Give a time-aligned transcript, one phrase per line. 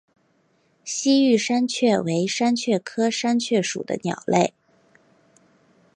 [0.83, 4.55] 西域山雀为山雀科山雀属的鸟类。